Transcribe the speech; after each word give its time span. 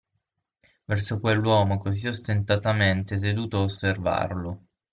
Verso 0.87 1.19
quell'uomo 1.19 1.77
così 1.77 2.07
ostentatamente 2.07 3.17
seduto 3.19 3.57
a 3.59 3.63
osservarlo. 3.65 4.63